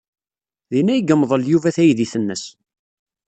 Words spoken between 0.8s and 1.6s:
ay yemḍel